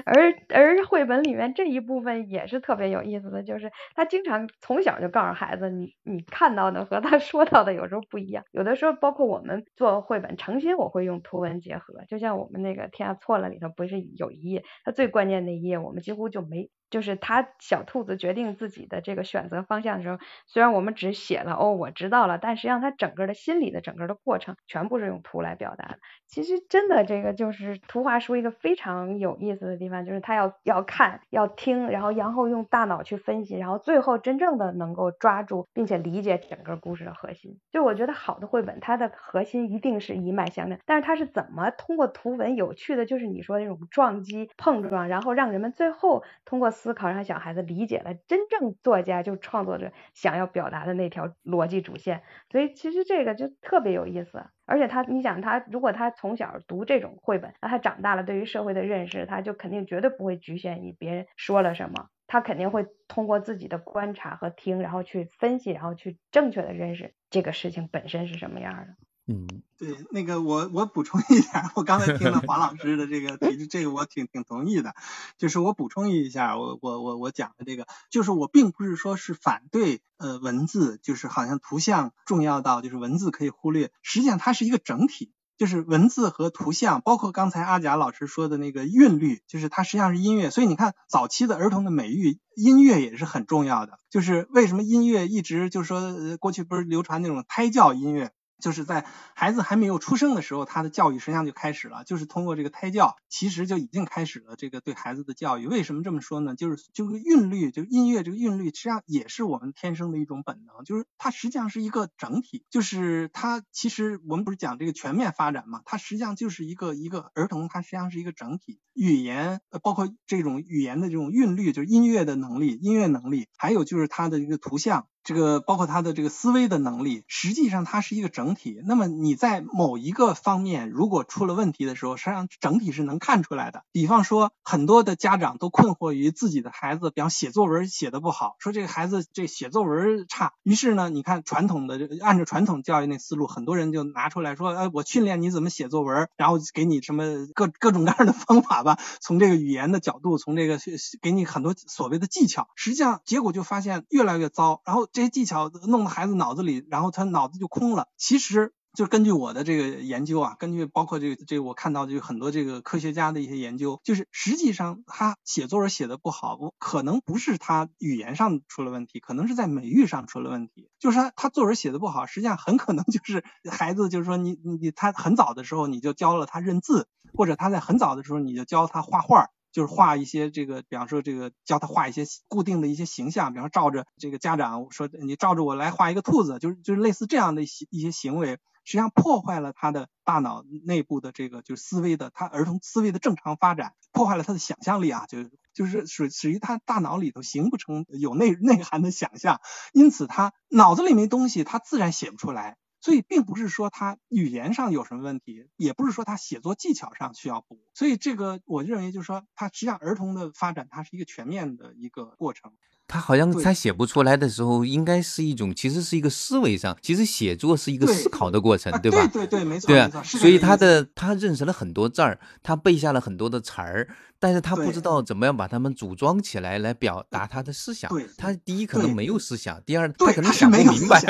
[0.06, 8.44] 而而绘本里面这一部分也是特别有意思的，就是他经常从小就告诉孩子，你你看到的和他 说到的有时候不一样。
[8.52, 16.70] 有的时候包括我们做绘本，诚心我会用图文结合，就像我们那个天下错了里头不是有一页，它最关键的一页我们几乎就没。
[16.92, 25.98] 就是他小兔子决定自己的这个选择方向的时候，虽然我们只写了哦，我知道了，但实际上他整个的心理的整个的过程全部是用图来表达的。
[26.28, 37.58] 其实真的这个就是图画书一个非常有意思的地方，就是他要要看要听，然后然后用大脑去分析，然后最后真正的能够抓住并且理解整个故事的核心。
[37.72, 46.66] 就我觉得好的绘本，它的核心一定是一脉相承，但是它是怎么通过图文有趣的，就是你说那种撞击碰撞，然后让人们最后通过。
[46.76, 54.44] 思考让小孩子理解了真正作家就创作者想要表达的那条逻辑主线，所以其实这个就特别有意思。
[54.66, 68.96] 而且他，你想他如果他从小读这种绘本，那他长大了对于社会的认识，他就肯定绝对不会局限于别人说了什么，他肯定会通过自己的观察和听，然后去分析，然后去正确的认识这个事情本身是什么样的。
[69.28, 74.94] 嗯，对，那个我我补充一下，我刚才听了黄老师的这个提， 这个我挺挺同意的，
[75.38, 85.32] 就是我补充一下，我我我我讲的这个，就是我并不是说是反对呃文字，就是好像图像重要到就是文字可以忽略，实际上它是一个整体。
[85.58, 90.50] 就是文字和图像，包括刚才阿贾老师说的那个韵律，就是它实际上是音乐。
[90.50, 93.98] 所以你看，早期的儿童的美育，音乐也是很重要的。
[94.10, 98.34] 就是为什么音乐一直就是说，过去不是流传那种胎教音乐？
[98.60, 105.68] 就是在孩子还没有出生的时候，他的教育实际上就开始了，就是通过这个胎教，其实就已经开始了这个对孩子的教育。
[105.68, 106.56] 为什么这么说呢？
[106.56, 125.08] 就是这个韵律，就音乐这个韵律，实际上也是我们天生的一种本能，就是它实际上是一个整体，就是它其实我们不是讲这个全面发展嘛，它实际上就是一个一个儿童，它实际上是一个整体，语言包括这种语言的这种韵律，就是音乐的能力，音乐能力，还有就是它的一个图像。
[125.26, 128.80] 这个包括他的这个思维的能力，实际上它是一个整体。
[128.86, 133.84] 那么你在某一个方面如果出了问题的时候，实际上整体是能看出来的。
[133.92, 140.54] 比方说，很多的家长都困惑于自己的孩子，比方写作文写的不好，说这个孩子这写作文差。
[140.62, 150.78] 于是呢，你看传统的按照传统教育那思路，很多人就拿出来说，哎，我训练你怎么写作文，然后给你什么各各种各样的方法吧，从这个语言的角度，从这个
[151.24, 152.68] 给你很多所谓的技巧。
[152.76, 155.10] 实际上结果就发现越来越糟，然后。
[155.16, 158.10] 这些技巧弄到孩子脑子里，然后他脑子就空了。
[158.18, 170.90] 其实就根据我的这个研究啊，根据包括这个这个我看到就很多这个科学家的一些研究，就是实际上他写作文写的不好，可能不是他语言上出了问题，可能是在美育上出了问题。
[171.00, 179.48] 就是他他作文写的不好，实际上很可能就是孩子就是说你你他很早的时候你就教了他认字，或者他在很早的时候你就教他画画。
[179.76, 188.52] 就是画一些这个，比方说这个教他画一些固定的一些形象，比方照着这个家长说你照着我来画一个兔子，就是就是类似这样的一些一些行为，
[188.86, 195.40] 实际上破坏了他的大脑内部的这个就是思维的他儿童思维的正常发展，破坏了他的想象力啊，就
[195.74, 199.60] 就是属属于他大脑里头形不成有内内涵的想象，
[199.92, 202.78] 因此他脑子里没东西，他自然写不出来。
[203.06, 207.80] 所以并不是说他语言上有什么问题，也不是说他写作技巧上需要补。
[207.94, 212.74] 所以这个我认为就是说，他实际上儿童的发展，它是一个全面的一个过程。
[213.08, 219.28] 他好像他写不出来的时候，应该是一种，其实是一个思维上，其实写作是一个思考的过程，对吧？
[219.28, 219.88] 对对，没错。
[219.88, 224.08] 对啊，所以他的他认识了很多字儿，他背下了很多的词儿，
[224.40, 228.12] 但是他不知道怎么样把它们组装起来来表达他的思想。
[228.38, 231.22] 他第一可能没有思想，第二他可能 想不明白，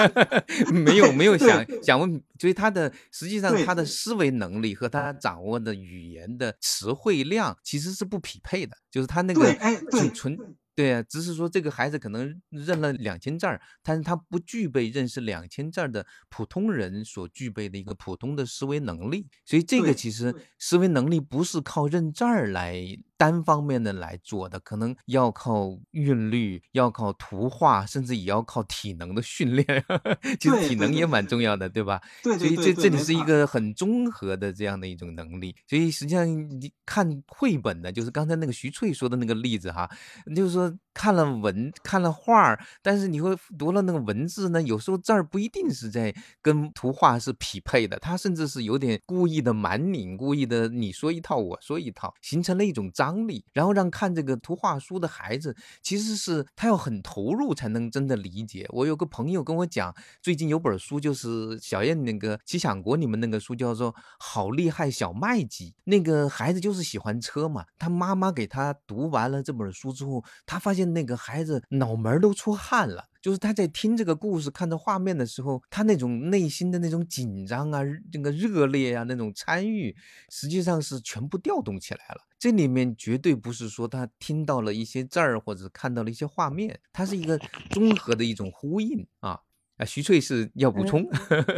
[0.71, 9.53] 没有没有想想问，所以他的实际上他的思维能力和他掌握的语言的词汇量其实是不匹配的，就是他那个
[9.91, 10.37] 纯纯。
[10.75, 22.75] 对啊，只是说这个孩子可能认了两千字儿，但是他不具备认识两千字儿的普通人所具备的一个普通的思维能力，所以这个其实思维能力不是靠认字儿来。
[23.17, 29.65] 单方面的来做的，可能要靠韵律，要靠图画，甚至也要靠体能的训练。
[30.39, 32.01] 其实体能也蛮重要的，对吧？
[32.23, 32.55] 对对对。
[32.55, 35.55] 所以这这里是一个很综合的这样的一种能力。
[35.67, 39.89] 所以实际上你看绘本呢，就是刚才那个徐翠说的那个例子哈，
[40.35, 53.25] 就是说看了文看了画儿，但是你会读了那个文字呢，有时候字儿不一定是在跟图画是匹配的，它甚至是有点故意的蛮拧，故意的你说一套我说一套，形成了一种张。
[53.25, 58.67] 力，然后让看这个图画书的孩子，其实是他要很投入才能真的理解。
[58.69, 65.69] 我有个朋友跟我讲，最近有本书，就是小燕那个《奇想国》里面那个书，叫做《好厉害小麦基》。
[65.85, 73.05] 那个孩子就是喜欢车嘛，他妈妈给他读完了这本书之后，他发现那个孩子脑门都出汗了。
[73.21, 77.81] 就是他在听这个故事、看着画面的时候，他那种内心的那种紧张啊、
[78.13, 79.95] 那个热烈啊、那种参与，
[80.29, 82.21] 实际上是全部调动起来了。
[82.37, 87.39] 这里面绝对不是说他听到了一些字儿或者看到了一些画面，它是一个
[87.71, 89.41] 综合的一种呼应啊。
[89.77, 91.05] 啊，徐翠是要补充？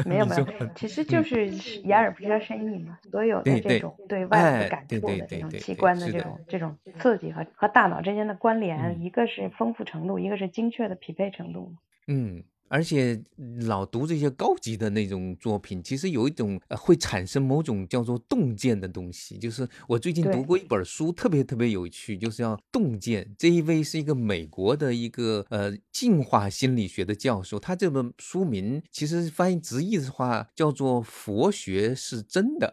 [0.06, 0.46] 没 有没有，
[0.76, 1.48] 其实就是
[1.84, 11.74] 眼耳鼻舌身意嘛，所有的这种对外部感触的这种器官的这种这种刺激和和大脑之间的关联，一个是丰富程度，一个是精确的匹配程度。
[12.08, 12.44] 嗯。
[12.70, 13.22] 而且
[13.62, 19.38] 老读这些高级的那种作品，其实有一种会产生某种叫做洞见的东西。
[19.38, 23.34] 就是我最近读过一本书，特别特别有趣，就是要洞见。
[23.38, 32.72] 这一位是一个美国的一个呃进化心理学的教授，他这本书名其实翻译直译的话叫做“佛学是真的”，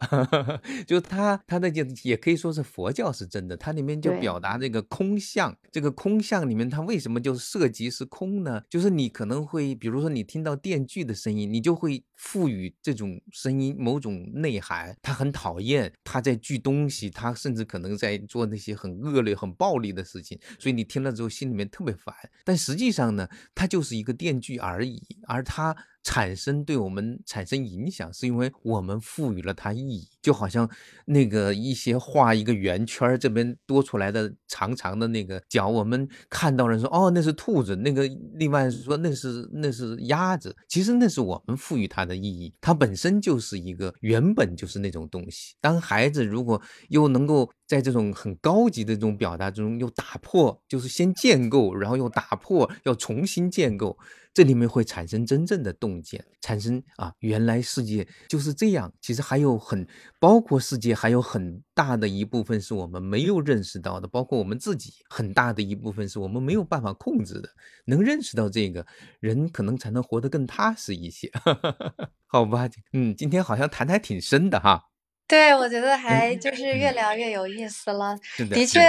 [0.86, 3.57] 就他他那就也可以说是佛教是真的。
[3.57, 8.61] 它里面就表达这个空相，这个空相里面它为什么就涉及是空呢？
[8.68, 9.78] 就是你可能会。
[9.85, 14.97] 比如说，你听到电锯的声音，你就会赋予这种声音某种内涵。
[15.03, 20.39] 他很讨厌，他在锯东西，他甚至可能在做那些很恶劣、很暴力的事情。
[20.59, 22.14] 所以你听了之后，心里面特别烦。
[22.45, 25.77] 但实际上呢，它就是一个电锯而已，而它。
[26.07, 30.07] 产生对我们产生影响，是因为我们赋予了它意义。
[30.20, 30.68] 就好像
[31.07, 45.55] 那个一些画一个圆圈，这边多出来的长长的那个角，我们看到了说哦那是兔子，那个另外说那是那是鸭子，其实那是我们赋予它的意义，它本身就是一个原本就是那种东西。
[45.61, 53.99] 当孩子如果又能够在这种很高级的这种表达中又打破，就是先建构，然后又打破，要重新建构。
[54.35, 58.93] 这里面会产生真正的洞见，产生啊，原来世界就是这样。
[59.01, 59.87] 其实还有很
[60.18, 67.49] 包括世界，还有很大的一部分是我们没有认识到的，包括我们自己很大的一部分是我们没有办法控制的。
[67.85, 68.85] 能认识到这个
[69.20, 71.30] 人，可能才能活得更踏实一些。
[72.26, 74.82] 好吧，嗯，今天好像谈的还挺深的哈。
[75.27, 78.16] 对，我觉得还就是越聊越有意思了。
[78.51, 78.81] 的确，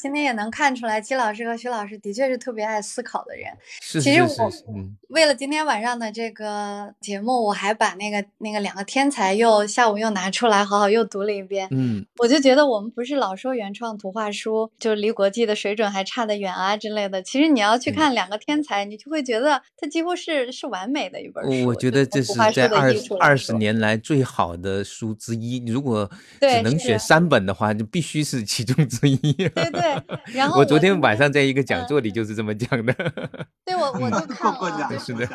[0.00, 3.52] 今天也能看出来，季老师和徐老师的确是特别爱思考的人。
[3.80, 11.68] 是其实我嗯，为了今天晚上的这个节目，我还把那个那个两个天才又下午又拿出来，好好又读了一遍。
[11.70, 17.22] 嗯，我就觉得我们不是老说原创图画书就离国际的水准还差得远啊之类的。
[17.22, 21.66] 其实你要去看两个天才，你就会觉得它几乎是是完美的一本书。
[21.68, 25.62] 我觉得这是在二二十年来最好的书之一。
[25.66, 26.08] 如果
[26.40, 29.18] 只能选三本的话，就必须是其中之一。
[29.34, 30.02] 对对，
[30.32, 32.94] 然后 我昨天晚上在一个讲座里就是这么讲的。
[33.66, 35.26] 对，我我就看了，是的，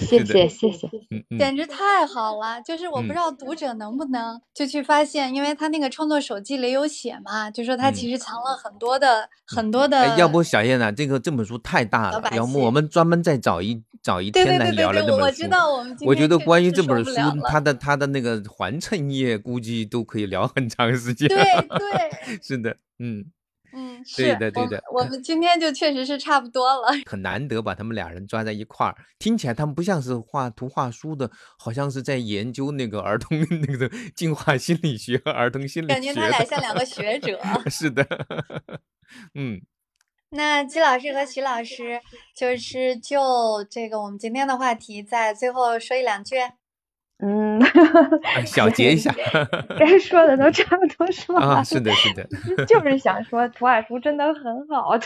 [0.00, 0.88] 谢谢谢谢，
[1.38, 2.60] 简直太好了！
[2.62, 10.16] 就是我不知道读者能不能就去发现，因为他那个创作手记里有写嘛，就说他其实藏了很多的很多的。
[10.16, 15.24] 要不小燕啊，这个这本书太大了，要么我们专门再找一找一天来聊聊这本书。
[15.24, 17.12] 我知道我们我觉得关于这本书，
[17.48, 21.28] 它的它的那个环衬页估计都可以聊很长时间。
[21.28, 23.24] 对对， 是的，嗯
[23.72, 24.82] 嗯，对的对的。
[24.92, 26.88] 我们今天就确实是差不多了。
[27.04, 33.38] 很难得把他们俩人抓在一块儿，听起来他们不像是画图画书的，好像是在研究那个儿童
[33.68, 35.92] 那个进化心理学和儿童心理学。
[35.92, 37.38] 感觉他俩像两个学者。
[37.68, 38.06] 是的，
[39.34, 39.60] 嗯。
[40.30, 42.00] 那季老师和徐老师，
[42.34, 46.36] 就是就这个我们今天的话题，在最后说一两句。
[47.18, 47.58] 嗯，
[48.44, 49.10] 小结一下，
[49.78, 51.46] 该说的都差不多说了。
[51.46, 52.28] 啊，是的，是的，
[52.66, 54.98] 就是想说图画书真的很好，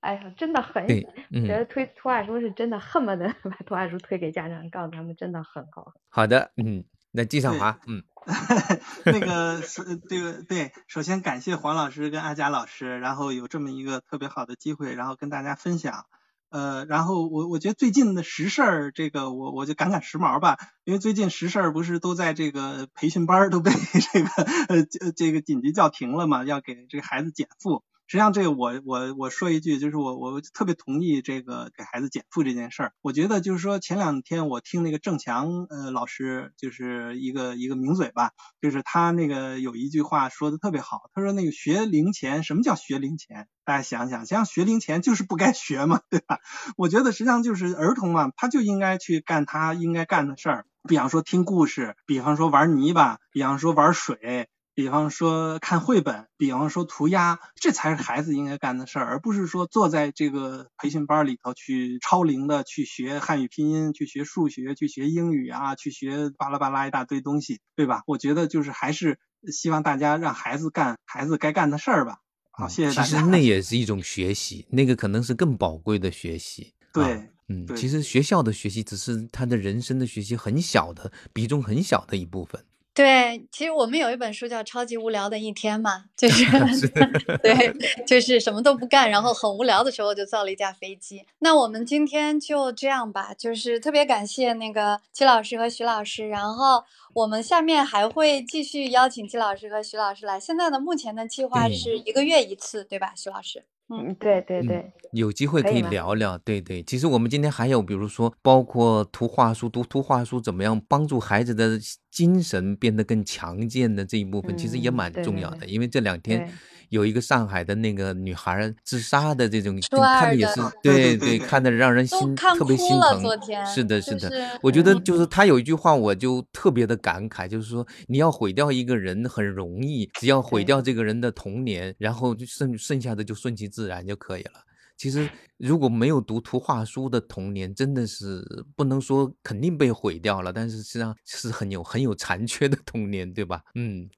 [0.00, 5.92] 哎呀，真的很觉得推图画书是真的恨不得 把图画书推给家长，告诉他们真的很好。
[6.08, 8.02] 好的，嗯，那季少华，嗯，
[9.04, 16.06] 那个是这个对，首先感谢黄老师跟阿佳老师，然后有这么一个特别好的机会，然后跟大家分享。
[16.52, 23.72] 呃，然后我我觉得最近的时事儿，这个我我就赶赶时髦吧，因为最近时事儿不是都在这个培训班都被
[24.12, 24.28] 这个
[24.68, 27.82] 呃这个紧急叫停了嘛，要给这个孩子减负。
[28.12, 32.92] 实际上，这个我我我说一句，就是我我特别同意这个给孩子减负这件事儿。
[33.00, 43.48] 我觉得就是说，前两天我听那个郑强呃老师，就是一个一个名嘴吧，就是他那个有一句话说的特别好，他说那个学龄前，什么叫学龄前？
[43.64, 46.40] 大家想想，像学龄前就是不该学嘛，对吧？
[46.76, 54.50] 我觉得实际上就是儿童嘛，他就应该去干他应该干的事儿，比方说听故事，比方说玩泥巴，比方说玩水。
[54.74, 68.02] 比方说看绘本，比方说涂鸦，这才是孩子应该干的事儿，而不是说坐在这个培训班里头去超龄的去学汉语拼音，去学数学，去学英语啊，去学巴拉巴拉一大堆东西，对吧？
[68.06, 69.18] 我觉得就是还是
[69.52, 72.18] 希望大家让孩子干孩子该干的事儿吧。
[72.50, 73.08] 好，谢谢大家。
[73.08, 76.72] 其实那 也是一种学习，那个可能是更宝贵的学习。
[76.92, 82.64] 对，嗯，其实学校的学习只是他的人生的学习很小的比重很小的一部分。
[82.94, 86.88] 对，其实我们有一本书叫《超级无聊的一天》嘛，就 是
[87.42, 87.74] 对，
[88.06, 91.24] 就是什么都不干，然后很无聊的时候就造了一架飞机。
[91.38, 96.84] 那我们今天就这样吧，就是特别感谢那个季老师和徐老师，然后
[97.14, 100.38] 我们下面还会继续邀请季老师和徐老师来。
[100.38, 103.64] 现在的目前的计划是一个月一次，对吧，徐老师？
[103.88, 106.38] 嗯，对对对，有机会可以聊聊。
[106.38, 111.78] 对对，其实我们今天还有，比如说，包括图画书，读图画书怎么样帮助孩子的
[112.10, 115.66] 精神变得更强健的这一部分，其实也蛮重要的。
[115.66, 116.50] 因为这两天。
[116.92, 123.22] 有一个上海的那个女孩自杀的这种，看的也是对对，看的让人心特别心疼。
[123.64, 124.30] 是的，是的，
[124.60, 134.60] 我觉得就是他有一句话，我就特别的感慨，就是说你要毁掉一个人很容易，只要毁掉这个人的童年，然后就剩剩下的就顺其自然就可以了。
[134.98, 135.26] 其实
[135.56, 138.44] 如果没有读图画书的童年，真的是
[138.76, 143.62] 不能说肯定被毁掉了，但是实际上是很有很有残缺的童年，对吧？
[143.76, 144.10] 嗯。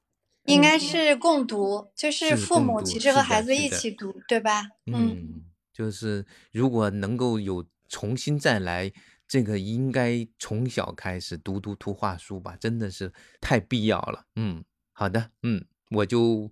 [0.44, 4.64] 应该是共读，就是父母其实和孩子一起读，对吧？
[4.86, 5.42] 嗯，
[5.72, 8.92] 就是如果能够有重新再来
[9.26, 14.26] 这个应该从小开始读读图画书吧，真的是太必要了。
[14.36, 16.50] 嗯，好的，嗯，我就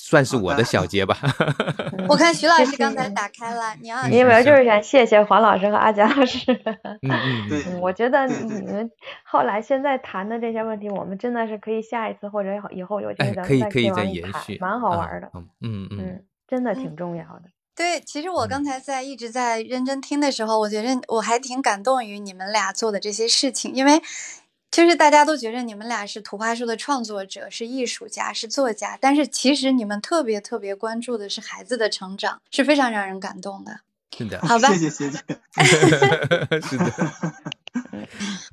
[0.00, 1.16] 算是我的小结吧。
[2.08, 6.38] 我看徐老师刚 才打开了，你要因为就是想谢谢黄老师和阿佳老师。
[7.02, 8.90] 嗯嗯，对， 我觉得你们
[9.24, 15.30] 后来现在谈的这些问题，我们真的是可以下一次或者以后有机哎会，咱可以们再可以再延里谈续，蛮好啊玩的。
[15.60, 17.42] 嗯嗯真的嗯挺重要的。
[17.76, 24.00] 对，其实我嗯刚才在一直在认真听的时候，我觉得我还挺感动于你们俩做的这些事情，因为
[24.78, 33.80] 就是大家都觉得你们俩是图画书的创作者，是艺术家，是作家，但是其实你们特别特别关注的是孩子的成长，是非常让人感动的。
[34.16, 35.18] 是的，好吧谢谢谢谢。
[36.62, 36.92] 是的。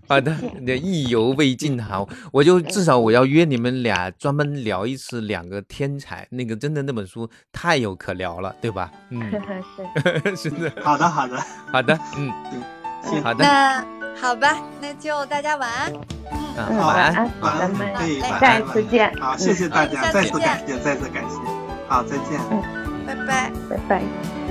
[0.07, 8.91] 好的，那意犹未尽哈，我就至少我要约你们俩专门聊一次两个天才，那个真的那本书太有可聊了，对吧？
[9.11, 9.31] 嗯，
[10.35, 11.39] 是，是的，好的好的，
[11.71, 12.33] 好的，嗯，
[13.03, 13.85] 行，好的，那
[14.19, 15.93] 好吧，那就大家晚安。
[16.31, 17.31] 嗯，好晚安。
[17.41, 21.37] 晚安，咱们可以晚安下一次见，好，谢谢大家，再次感谢，再次感谢，
[21.87, 22.39] 好，再见。
[22.51, 22.61] 嗯
[23.05, 23.51] 拜拜。
[23.69, 24.44] 拜拜。